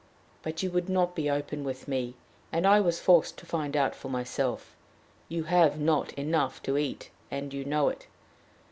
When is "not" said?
0.89-1.13, 5.79-6.11